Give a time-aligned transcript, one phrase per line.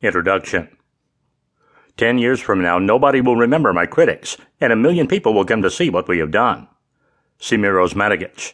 [0.00, 0.68] Introduction
[1.96, 5.60] Ten years from now, nobody will remember my critics, and a million people will come
[5.62, 6.68] to see what we have done.
[7.40, 8.52] Semir Osmanagic.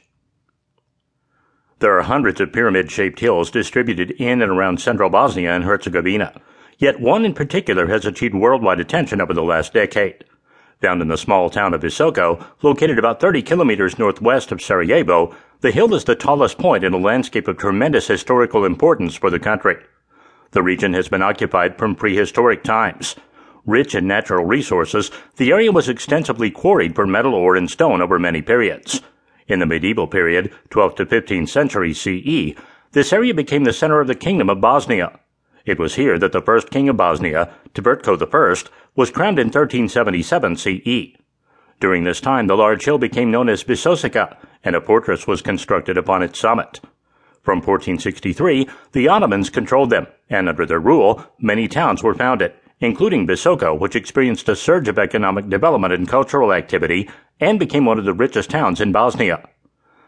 [1.80, 6.41] There are hundreds of pyramid shaped hills distributed in and around central Bosnia and Herzegovina,
[6.79, 10.25] yet one in particular has achieved worldwide attention over the last decade.
[10.81, 15.73] Found in the small town of Visoko, located about 30 kilometers northwest of Sarajevo, the
[15.73, 19.77] hill is the tallest point in a landscape of tremendous historical importance for the country.
[20.55, 23.16] The region has been occupied from prehistoric times.
[23.66, 28.20] Rich in natural resources, the area was extensively quarried for metal ore and stone over
[28.20, 29.02] many periods.
[29.48, 32.56] In the medieval period, 12th to 15th century CE,
[32.93, 35.19] this area became the center of the Kingdom of Bosnia.
[35.66, 40.57] It was here that the first king of Bosnia, Tvrtko I, was crowned in 1377
[40.57, 41.18] CE.
[41.80, 45.98] During this time, the large hill became known as Visosika, and a fortress was constructed
[45.98, 46.79] upon its summit.
[47.45, 53.27] From 1463, the Ottomans controlled them, and under their rule, many towns were founded, including
[53.27, 58.07] Visoko, which experienced a surge of economic development and cultural activity and became one of
[58.07, 59.46] the richest towns in Bosnia.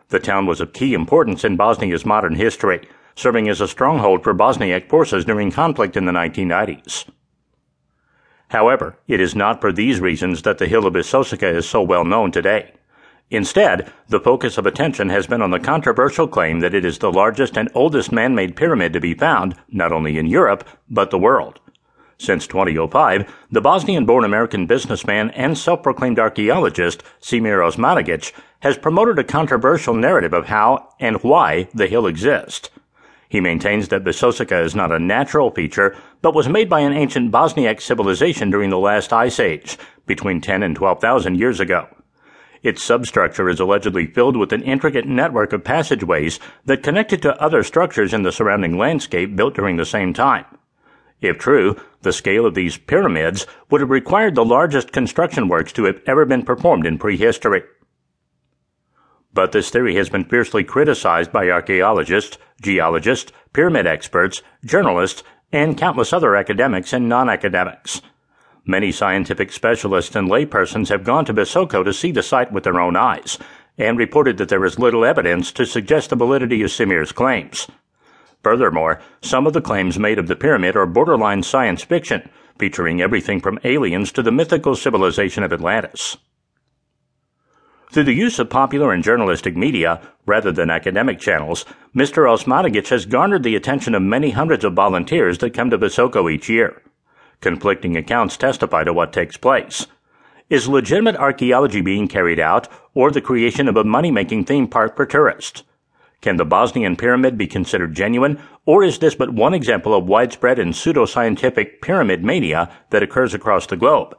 [0.08, 4.32] The town was of key importance in Bosnia's modern history, serving as a stronghold for
[4.32, 7.05] Bosniak forces during conflict in the 1990s.
[8.48, 12.05] However, it is not for these reasons that the hill of Visosika is so well
[12.06, 12.72] known today.
[13.30, 17.10] Instead, the focus of attention has been on the controversial claim that it is the
[17.10, 21.58] largest and oldest man-made pyramid to be found, not only in Europe, but the world.
[22.19, 29.94] Since 2005, the Bosnian-born American businessman and self-proclaimed archaeologist, Semir Osmanagic, has promoted a controversial
[29.94, 32.70] narrative of how and why the hill exists.
[33.28, 37.32] He maintains that Visosika is not a natural feature, but was made by an ancient
[37.32, 41.88] Bosniak civilization during the last ice age, between 10 and 12,000 years ago.
[42.62, 47.40] Its substructure is allegedly filled with an intricate network of passageways that connect it to
[47.40, 50.44] other structures in the surrounding landscape built during the same time.
[51.20, 55.84] If true, the scale of these pyramids would have required the largest construction works to
[55.84, 57.62] have ever been performed in prehistory.
[59.32, 66.12] But this theory has been fiercely criticized by archaeologists, geologists, pyramid experts, journalists, and countless
[66.12, 68.02] other academics and non-academics.
[68.69, 72.81] Many scientific specialists and laypersons have gone to Visoko to see the site with their
[72.81, 73.38] own eyes
[73.78, 77.69] and reported that there is little evidence to suggest the validity of Semir's claims.
[78.43, 82.28] Furthermore, some of the claims made of the pyramid are borderline science fiction,
[82.59, 86.16] featuring everything from aliens to the mythical civilization of Atlantis.
[87.93, 92.28] Through the use of popular and journalistic media, rather than academic channels, Mr.
[92.28, 96.49] Osmanagic has garnered the attention of many hundreds of volunteers that come to Visoko each
[96.49, 96.82] year.
[97.41, 99.86] Conflicting accounts testify to what takes place.
[100.48, 105.04] Is legitimate archaeology being carried out, or the creation of a money-making theme park for
[105.04, 105.64] tourists?
[106.20, 110.58] Can the Bosnian pyramid be considered genuine, or is this but one example of widespread
[110.58, 114.16] and pseudoscientific pyramid mania that occurs across the globe?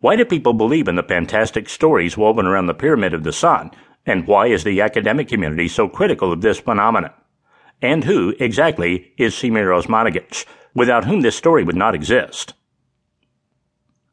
[0.00, 3.72] Why do people believe in the fantastic stories woven around the Pyramid of the Sun,
[4.06, 7.10] and why is the academic community so critical of this phenomenon?
[7.82, 10.46] And who, exactly, is Semir Osmanagic?
[10.74, 12.54] Without whom this story would not exist.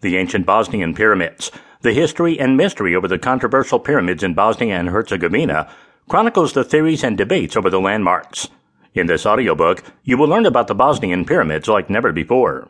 [0.02, 1.52] The ancient Bosnian pyramids,
[1.82, 5.70] the history and mystery over the controversial pyramids in Bosnia and Herzegovina,
[6.08, 8.50] chronicles the theories and debates over the landmarks.
[8.94, 12.70] In this audiobook, you will learn about the Bosnian pyramids like never before.